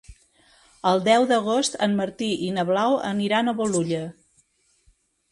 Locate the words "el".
0.91-1.01